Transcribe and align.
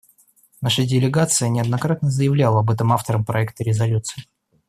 Наша 0.61 0.83
делегация 0.83 1.47
неоднократно 1.49 2.09
заявляла 2.09 2.61
об 2.61 2.71
этом 2.71 2.91
авторам 2.91 3.23
проекта 3.23 3.63
резолюции. 3.63 4.23